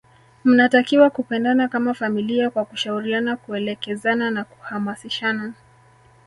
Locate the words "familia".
1.93-2.49